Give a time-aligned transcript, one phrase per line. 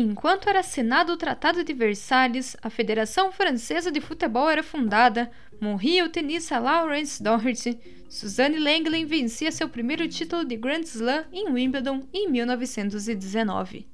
[0.00, 5.28] Enquanto era assinado o Tratado de Versalhes, a Federação Francesa de Futebol era fundada,
[5.60, 7.76] morria o tenista Lawrence Doherty,
[8.08, 13.88] Suzanne Lenglen vencia seu primeiro título de Grand Slam em Wimbledon em 1919.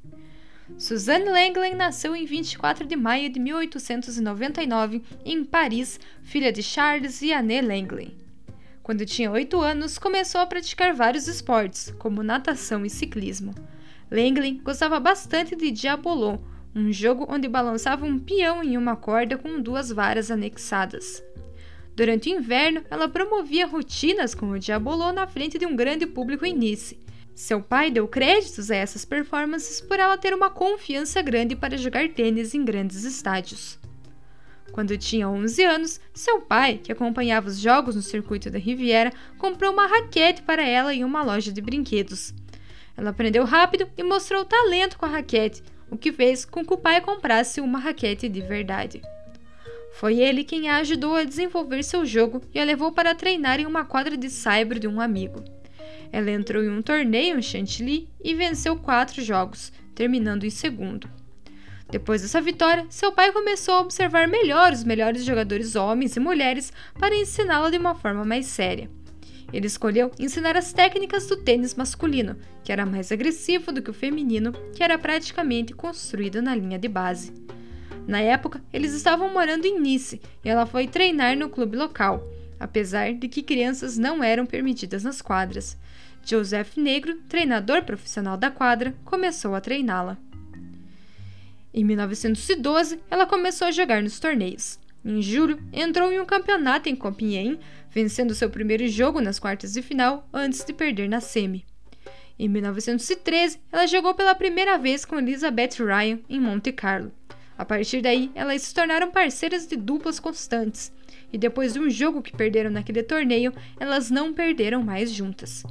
[0.76, 7.32] Suzanne Lenglen nasceu em 24 de maio de 1899 em Paris, filha de Charles e
[7.32, 8.14] Anne Lenglen.
[8.82, 13.54] Quando tinha 8 anos, começou a praticar vários esportes, como natação e ciclismo.
[14.10, 16.38] Langley gostava bastante de Diabolô,
[16.74, 21.22] um jogo onde balançava um peão em uma corda com duas varas anexadas.
[21.94, 26.44] Durante o inverno, ela promovia rotinas com o Diabolô na frente de um grande público
[26.44, 26.98] em Nice.
[27.34, 32.08] Seu pai deu créditos a essas performances por ela ter uma confiança grande para jogar
[32.08, 33.78] tênis em grandes estádios.
[34.72, 39.72] Quando tinha 11 anos, seu pai, que acompanhava os jogos no circuito da Riviera, comprou
[39.72, 42.34] uma raquete para ela em uma loja de brinquedos.
[42.96, 46.78] Ela aprendeu rápido e mostrou talento com a raquete, o que fez com que o
[46.78, 49.02] pai comprasse uma raquete de verdade.
[49.94, 53.66] Foi ele quem a ajudou a desenvolver seu jogo e a levou para treinar em
[53.66, 55.42] uma quadra de saibro de um amigo.
[56.10, 61.08] Ela entrou em um torneio em Chantilly e venceu quatro jogos, terminando em segundo.
[61.90, 66.72] Depois dessa vitória, seu pai começou a observar melhor os melhores jogadores homens e mulheres
[66.98, 68.90] para ensiná-la de uma forma mais séria.
[69.54, 73.94] Ele escolheu ensinar as técnicas do tênis masculino, que era mais agressivo do que o
[73.94, 77.32] feminino, que era praticamente construído na linha de base.
[78.04, 82.28] Na época, eles estavam morando em Nice e ela foi treinar no clube local,
[82.58, 85.78] apesar de que crianças não eram permitidas nas quadras.
[86.24, 90.18] Joseph Negro, treinador profissional da quadra, começou a treiná-la.
[91.72, 94.80] Em 1912, ela começou a jogar nos torneios.
[95.04, 97.60] Em julho, entrou em um campeonato em Compiègne,
[97.94, 101.64] vencendo seu primeiro jogo nas quartas de final antes de perder na semi.
[102.36, 107.12] Em 1913, ela jogou pela primeira vez com Elizabeth Ryan em Monte Carlo.
[107.56, 110.92] A partir daí, elas se tornaram parceiras de duplas constantes,
[111.32, 115.62] e depois de um jogo que perderam naquele torneio, elas não perderam mais juntas.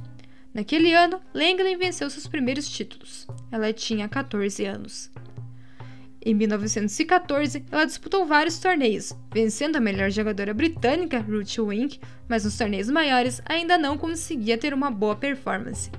[0.54, 3.26] Naquele ano, Langley venceu seus primeiros títulos.
[3.52, 5.10] Ela tinha 14 anos.
[6.26, 12.56] Em 1914, ela disputou vários torneios, vencendo a melhor jogadora britânica, Ruth Wink, mas nos
[12.56, 15.90] torneios maiores ainda não conseguia ter uma boa performance.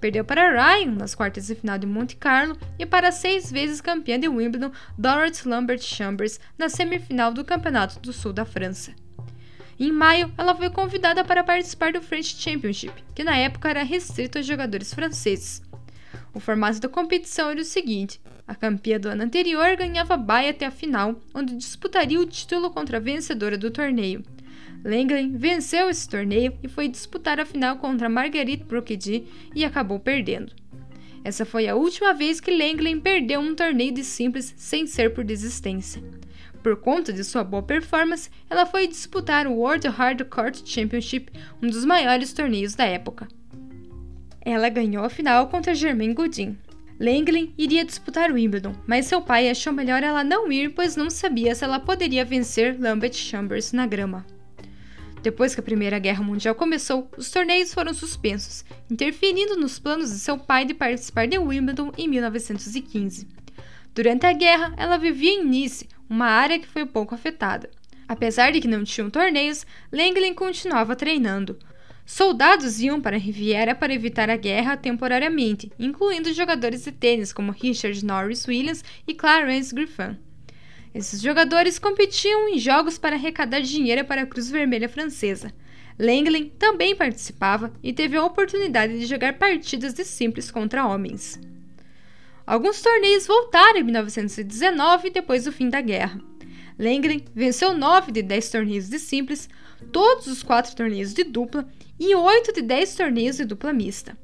[0.00, 4.20] Perdeu para Ryan nas quartas de final de Monte Carlo e para seis vezes campeã
[4.20, 8.94] de Wimbledon, Dorothy Lambert Chambers, na semifinal do Campeonato do Sul da França.
[9.78, 14.38] Em maio, ela foi convidada para participar do French Championship, que na época era restrito
[14.38, 15.60] a jogadores franceses.
[16.32, 20.66] O formato da competição era o seguinte: a campeã do ano anterior ganhava baia até
[20.66, 24.22] a final, onde disputaria o título contra a vencedora do torneio.
[24.84, 30.52] Langley venceu esse torneio e foi disputar a final contra Marguerite Broquedi e acabou perdendo.
[31.24, 35.22] Essa foi a última vez que Langley perdeu um torneio de simples sem ser por
[35.22, 36.02] desistência.
[36.62, 41.32] Por conta de sua boa performance, ela foi disputar o World Hard Court Championship,
[41.62, 43.28] um dos maiores torneios da época.
[44.40, 46.58] Ela ganhou a final contra Germaine Godin.
[47.02, 51.52] Langley iria disputar Wimbledon, mas seu pai achou melhor ela não ir, pois não sabia
[51.52, 54.24] se ela poderia vencer Lambert Chambers na grama.
[55.20, 60.20] Depois que a Primeira Guerra Mundial começou, os torneios foram suspensos, interferindo nos planos de
[60.20, 63.26] seu pai de participar de Wimbledon em 1915.
[63.92, 67.68] Durante a guerra, ela vivia em Nice, uma área que foi pouco afetada.
[68.06, 71.58] Apesar de que não tinham torneios, Langley continuava treinando.
[72.04, 77.52] Soldados iam para a Riviera para evitar a guerra temporariamente, incluindo jogadores de tênis como
[77.52, 80.18] Richard Norris Williams e Clarence Griffin.
[80.94, 85.52] Esses jogadores competiam em jogos para arrecadar dinheiro para a Cruz Vermelha Francesa.
[85.98, 91.40] Langley também participava e teve a oportunidade de jogar partidas de simples contra homens.
[92.46, 96.20] Alguns torneios voltaram em 1919 depois do fim da guerra.
[96.78, 99.48] Langley venceu 9 de 10 torneios de simples,
[99.92, 101.66] todos os 4 torneios de dupla
[102.04, 104.18] e 8 de 10 torneios de dupla mista.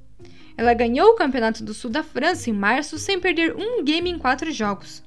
[0.57, 4.19] Ela ganhou o Campeonato do Sul da França em março sem perder um game em
[4.19, 5.01] 4 jogos.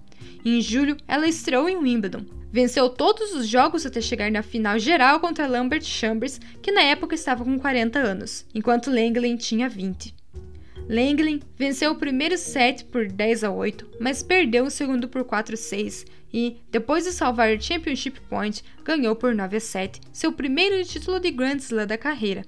[0.45, 2.25] Em julho, ela estreou em Wimbledon.
[2.49, 7.13] Venceu todos os jogos até chegar na final geral contra Lambert Chambers, que na época
[7.13, 10.15] estava com 40 anos, enquanto Langley tinha 20.
[10.87, 15.55] Langley venceu o primeiro set por 10 a 8, mas perdeu o segundo por 4
[15.55, 20.31] a 6 e, depois de salvar o Championship Point, ganhou por 9 a 7, seu
[20.31, 22.45] primeiro título de Grand Slam da carreira.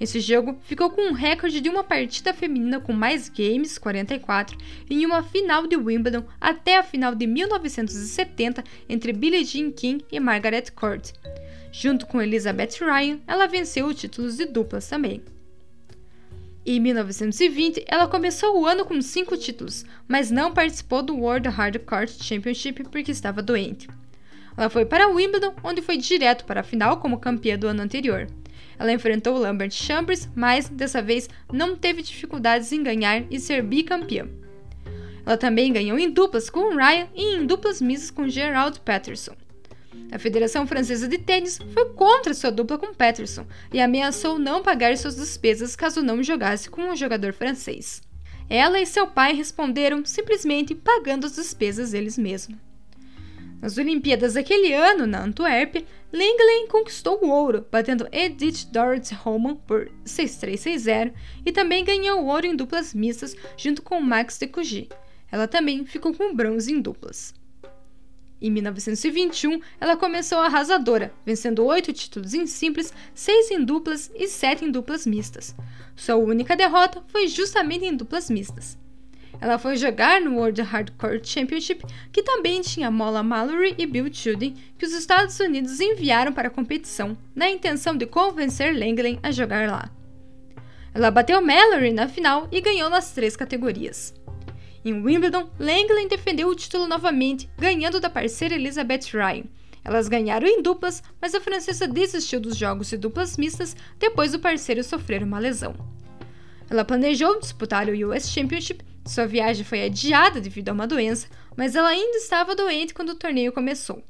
[0.00, 4.58] Esse jogo ficou com um recorde de uma partida feminina com mais games, 44,
[4.90, 10.18] em uma final de Wimbledon até a final de 1970 entre Billie Jean King e
[10.18, 11.12] Margaret Court.
[11.72, 15.22] Junto com Elizabeth Ryan, ela venceu títulos de duplas também.
[16.66, 22.08] Em 1920, ela começou o ano com cinco títulos, mas não participou do World Hardcore
[22.08, 23.86] Championship porque estava doente.
[24.56, 28.28] Ela foi para Wimbledon, onde foi direto para a final como campeã do ano anterior.
[28.78, 34.28] Ela enfrentou Lambert Chambers, mas dessa vez não teve dificuldades em ganhar e ser bicampeã.
[35.26, 39.34] Ela também ganhou em duplas com Ryan e em duplas mistas com Gerald Patterson.
[40.12, 44.96] A Federação Francesa de Tênis foi contra sua dupla com Patterson e ameaçou não pagar
[44.96, 48.02] suas despesas caso não jogasse com um jogador francês.
[48.48, 52.58] Ela e seu pai responderam simplesmente pagando as despesas eles mesmos.
[53.64, 59.90] Nas Olimpíadas daquele ano, na Antuérpia, Lenglen conquistou o ouro, batendo Edith Dorothy Roman por
[60.04, 61.14] 6-3-6-0
[61.46, 64.90] e também ganhou o ouro em duplas mistas junto com Max de Cugy.
[65.32, 67.32] Ela também ficou com bronze em duplas.
[68.38, 74.62] Em 1921, ela começou arrasadora, vencendo oito títulos em simples, seis em duplas e sete
[74.62, 75.56] em duplas mistas.
[75.96, 78.76] Sua única derrota foi justamente em duplas mistas.
[79.44, 84.54] Ela foi jogar no World Hardcore Championship, que também tinha Mola Mallory e Bill Chuden,
[84.78, 89.68] que os Estados Unidos enviaram para a competição, na intenção de convencer Langley a jogar
[89.68, 89.90] lá.
[90.94, 94.14] Ela bateu Mallory na final e ganhou nas três categorias.
[94.82, 99.44] Em Wimbledon, Langley defendeu o título novamente, ganhando da parceira Elizabeth Ryan.
[99.84, 104.40] Elas ganharam em duplas, mas a francesa desistiu dos jogos de duplas mistas depois do
[104.40, 105.74] parceiro sofrer uma lesão.
[106.70, 111.76] Ela planejou disputar o US Championship, sua viagem foi adiada devido a uma doença, mas
[111.76, 114.02] ela ainda estava doente quando o torneio começou.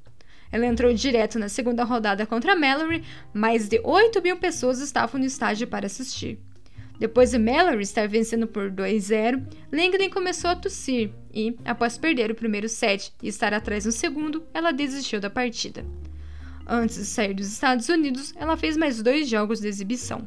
[0.52, 3.02] Ela entrou direto na segunda rodada contra Mallory,
[3.32, 6.38] mais de 8 mil pessoas estavam no estádio para assistir.
[6.96, 12.36] Depois de Mallory estar vencendo por 2-0, Langdon começou a tossir e, após perder o
[12.36, 15.84] primeiro set e estar atrás no segundo, ela desistiu da partida.
[16.66, 20.26] Antes de sair dos Estados Unidos, ela fez mais dois jogos de exibição.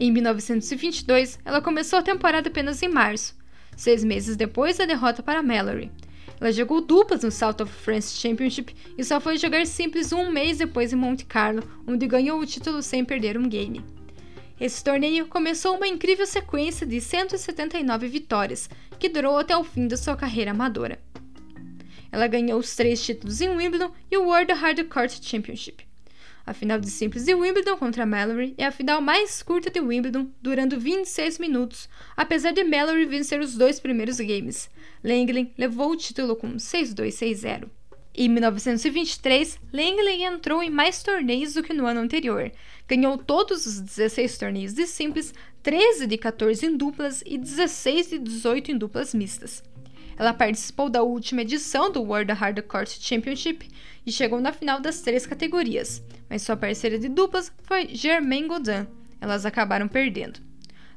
[0.00, 3.36] Em 1922, ela começou a temporada apenas em março,
[3.76, 5.90] seis meses depois da derrota para Mallory.
[6.40, 10.58] Ela jogou duplas no South of France Championship e só foi jogar simples um mês
[10.58, 13.84] depois em Monte Carlo, onde ganhou o título sem perder um game.
[14.60, 19.96] Esse torneio começou uma incrível sequência de 179 vitórias, que durou até o fim da
[19.96, 21.00] sua carreira amadora.
[22.12, 25.87] Ela ganhou os três títulos em Wimbledon e o World Hard Court Championship.
[26.48, 30.28] A final de simples de Wimbledon contra Mallory é a final mais curta de Wimbledon,
[30.40, 34.70] durando 26 minutos, apesar de Mallory vencer os dois primeiros games.
[35.04, 37.68] Langley levou o título com 6-2-6-0.
[38.14, 42.50] Em 1923, Langley entrou em mais torneios do que no ano anterior.
[42.88, 48.18] Ganhou todos os 16 torneios de simples, 13 de 14 em duplas e 16 de
[48.18, 49.62] 18 em duplas mistas.
[50.18, 53.68] Ela participou da última edição do World Hard Court Championship
[54.04, 58.86] e chegou na final das três categorias, mas sua parceira de duplas foi Germaine Godin.
[59.20, 60.40] Elas acabaram perdendo.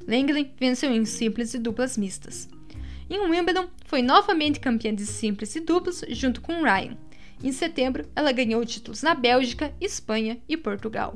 [0.08, 2.48] Langley venceu em simples e duplas mistas.
[3.08, 6.96] Em Wimbledon, foi novamente campeã de simples e duplas junto com Ryan.
[7.44, 11.14] Em setembro, ela ganhou títulos na Bélgica, Espanha e Portugal.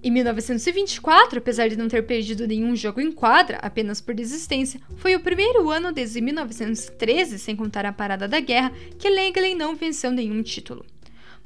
[0.00, 5.16] Em 1924, apesar de não ter perdido nenhum jogo em quadra, apenas por desistência, foi
[5.16, 10.12] o primeiro ano desde 1913, sem contar a parada da guerra, que Langley não venceu
[10.12, 10.86] nenhum título.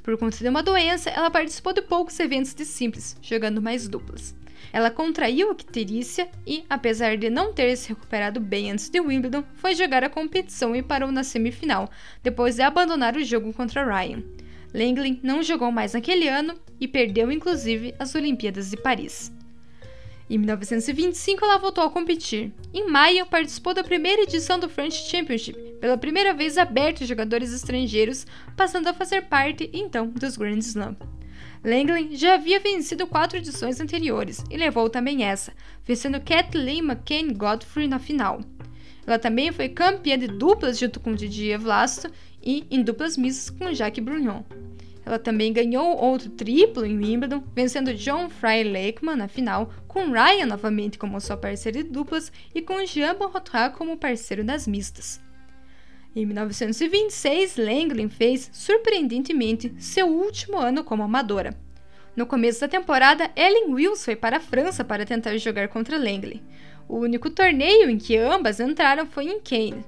[0.03, 4.35] Por conta de uma doença, ela participou de poucos eventos de simples, jogando mais duplas.
[4.71, 9.43] Ela contraiu a icterícia e, apesar de não ter se recuperado bem antes de Wimbledon,
[9.55, 11.89] foi jogar a competição e parou na semifinal,
[12.21, 14.21] depois de abandonar o jogo contra Ryan.
[14.73, 19.31] Langley não jogou mais naquele ano e perdeu inclusive as Olimpíadas de Paris.
[20.29, 22.51] Em 1925, ela voltou a competir.
[22.73, 27.53] Em maio, participou da primeira edição do French Championship, pela primeira vez aberto a jogadores
[27.53, 28.25] estrangeiros,
[28.55, 30.95] passando a fazer parte, então, dos Grand Slam.
[31.63, 35.53] Langley já havia vencido quatro edições anteriores e levou também essa,
[35.85, 38.41] vencendo Kathleen McCain Godfrey na final.
[39.05, 42.09] Ela também foi campeã de duplas junto com Didier Vlasto
[42.43, 44.43] e em duplas mistas com Jacques Brugnon.
[45.05, 50.45] Ela também ganhou outro triplo em Wimbledon, vencendo John Fry Lakeman na final, com Ryan
[50.45, 55.21] novamente como sua parceira de duplas e com Jean Bonrotra como parceiro das mistas.
[56.15, 61.57] Em 1926, Langley fez, surpreendentemente, seu último ano como amadora.
[62.15, 66.41] No começo da temporada, Ellen Wills foi para a França para tentar jogar contra Langley.
[66.87, 69.83] O único torneio em que ambas entraram foi em Cannes.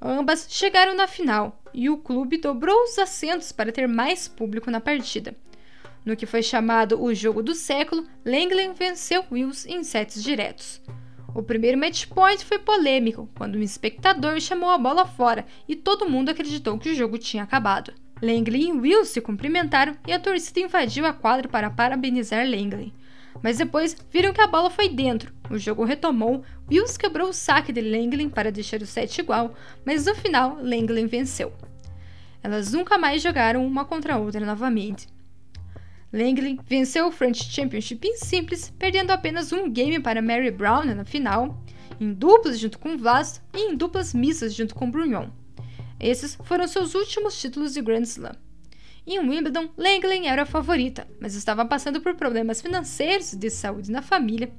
[0.00, 4.80] Ambas chegaram na final e o clube dobrou os assentos para ter mais público na
[4.80, 5.36] partida.
[6.06, 10.80] No que foi chamado o jogo do século, Langley venceu Wills em sets diretos.
[11.34, 16.08] O primeiro match point foi polêmico, quando um espectador chamou a bola fora e todo
[16.08, 17.92] mundo acreditou que o jogo tinha acabado.
[18.22, 22.94] Langley e Will se cumprimentaram e a torcida invadiu a quadra para parabenizar Langley.
[23.42, 25.32] Mas depois viram que a bola foi dentro.
[25.50, 30.06] O jogo retomou, Wills quebrou o saque de Langley para deixar o set igual, mas
[30.06, 31.52] no final Langley venceu.
[32.42, 35.08] Elas nunca mais jogaram uma contra a outra novamente.
[36.12, 41.04] Langley venceu o French Championship em simples, perdendo apenas um game para Mary Brown na
[41.04, 41.62] final,
[42.00, 45.28] em duplas junto com Vlasto e em duplas mistas junto com Brunion.
[45.98, 48.45] Esses foram seus últimos títulos de Grand Slam.
[49.06, 53.88] Em Wimbledon, Langley era a favorita, mas estava passando por problemas financeiros e de saúde
[53.88, 54.50] na família.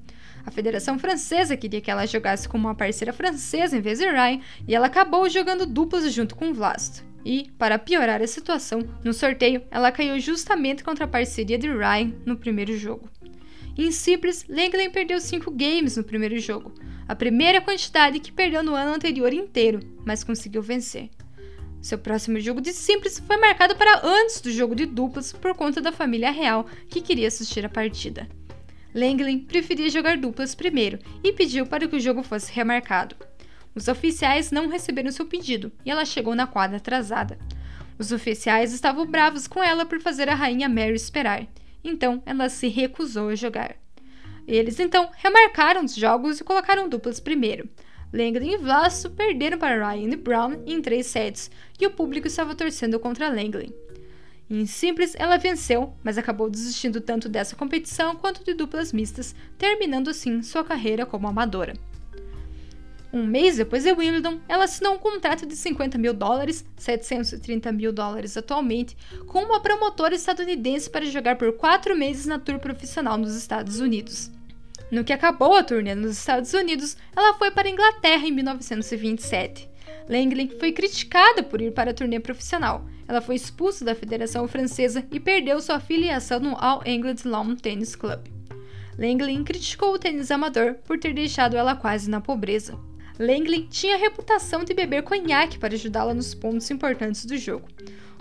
[0.45, 4.39] A Federação Francesa queria que ela jogasse como uma parceira francesa em vez de Ryan,
[4.65, 7.03] e ela acabou jogando duplas junto com Vlasto.
[7.25, 12.13] E, para piorar a situação, no sorteio ela caiu justamente contra a parceria de Ryan
[12.25, 13.09] no primeiro jogo.
[13.77, 16.73] Em simples, Langley perdeu 5 games no primeiro jogo,
[17.05, 21.09] a primeira quantidade que perdeu no ano anterior inteiro, mas conseguiu vencer.
[21.81, 25.79] Seu próximo jogo de simples foi marcado para antes do jogo de duplas por conta
[25.79, 28.27] da família real que queria assistir a partida.
[28.93, 33.15] Langley preferia jogar duplas primeiro e pediu para que o jogo fosse remarcado.
[33.75, 37.37] Os oficiais não receberam seu pedido e ela chegou na quadra atrasada.
[37.99, 41.47] Os oficiais estavam bravos com ela por fazer a rainha Mary esperar,
[41.83, 43.75] então ela se recusou a jogar.
[44.47, 47.69] Eles então remarcaram os jogos e colocaram duplas primeiro.
[48.13, 52.55] Langley e Vlasto perderam para Ryan e Brown em três sets, e o público estava
[52.55, 53.73] torcendo contra Langley.
[54.49, 60.09] Em simples, ela venceu, mas acabou desistindo tanto dessa competição quanto de duplas mistas, terminando
[60.09, 61.73] assim sua carreira como amadora.
[63.11, 67.91] Um mês depois de Wimbledon, ela assinou um contrato de 50 mil dólares, 730 mil
[67.91, 68.95] dólares atualmente,
[69.25, 74.31] com uma promotora estadunidense para jogar por quatro meses na tour profissional nos Estados Unidos.
[74.89, 79.69] No que acabou a turnê nos Estados Unidos, ela foi para a Inglaterra em 1927.
[80.07, 82.85] Langley foi criticada por ir para a turnê profissional.
[83.07, 87.95] Ela foi expulsa da Federação Francesa e perdeu sua afiliação no All England Lawn Tennis
[87.95, 88.27] Club.
[88.97, 92.79] Langley criticou o tênis amador por ter deixado ela quase na pobreza.
[93.19, 97.67] Langley tinha a reputação de beber conhaque para ajudá-la nos pontos importantes do jogo.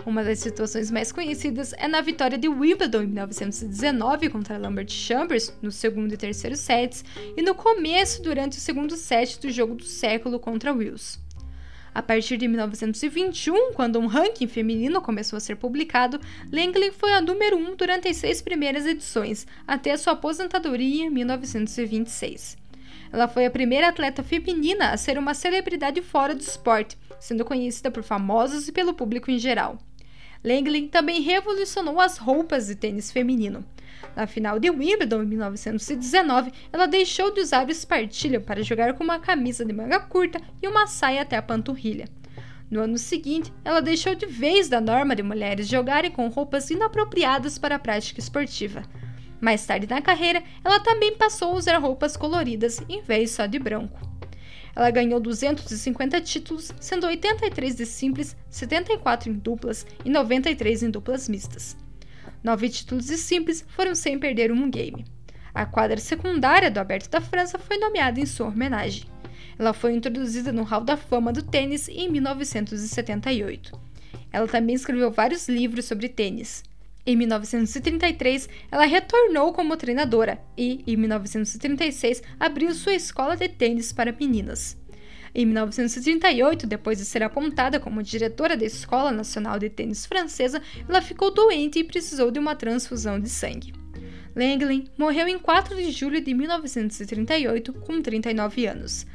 [0.07, 5.51] Uma das situações mais conhecidas é na vitória de Wimbledon em 1919 contra Lambert Chambers,
[5.61, 7.03] no segundo e terceiro sets,
[7.35, 11.19] e no começo durante o segundo set do jogo do século contra Wills.
[11.93, 16.21] A partir de 1921, quando um ranking feminino começou a ser publicado,
[16.53, 21.09] Langley foi a número 1 um durante as seis primeiras edições, até sua aposentadoria em
[21.09, 22.55] 1926.
[23.11, 27.91] Ela foi a primeira atleta feminina a ser uma celebridade fora do esporte, sendo conhecida
[27.91, 29.77] por famosos e pelo público em geral.
[30.43, 33.65] Langley também revolucionou as roupas de tênis feminino.
[34.15, 39.03] Na final de Wimbledon em 1919, ela deixou de usar o espartilho para jogar com
[39.03, 42.07] uma camisa de manga curta e uma saia até a panturrilha.
[42.69, 47.57] No ano seguinte, ela deixou de vez da norma de mulheres jogarem com roupas inapropriadas
[47.57, 48.83] para a prática esportiva.
[49.39, 53.59] Mais tarde na carreira, ela também passou a usar roupas coloridas em vez só de
[53.59, 54.06] branco.
[54.75, 61.27] Ela ganhou 250 títulos, sendo 83 de simples, 74 em duplas e 93 em duplas
[61.27, 61.75] mistas.
[62.43, 65.05] Nove títulos de simples foram sem perder um game.
[65.53, 69.05] A quadra secundária do Aberto da França foi nomeada em sua homenagem.
[69.57, 73.71] Ela foi introduzida no Hall da Fama do Tênis em 1978.
[74.31, 76.63] Ela também escreveu vários livros sobre tênis.
[77.09, 84.11] Em 1933, ela retornou como treinadora e, em 1936, abriu sua escola de tênis para
[84.11, 84.75] meninas.
[85.33, 91.01] Em 1938, depois de ser apontada como diretora da Escola Nacional de Tênis Francesa, ela
[91.01, 93.71] ficou doente e precisou de uma transfusão de sangue.
[94.35, 99.05] Langley morreu em 4 de julho de 1938, com 39 anos.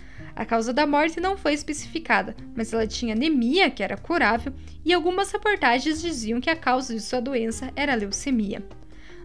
[0.43, 4.53] A causa da morte não foi especificada, mas ela tinha anemia, que era curável,
[4.85, 8.61] e algumas reportagens diziam que a causa de sua doença era leucemia.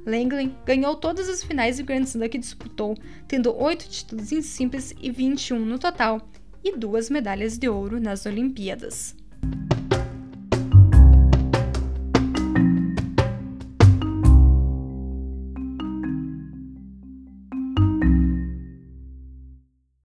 [0.05, 2.95] Langley ganhou todas as finais de Grand Slam que disputou,
[3.27, 6.21] tendo oito títulos em simples e 21 no total,
[6.63, 9.15] e duas medalhas de ouro nas Olimpíadas.